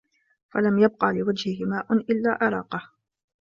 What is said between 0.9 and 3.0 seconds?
لِوَجْهِهِ مَاءٌ إلَّا أَرَاقَهُ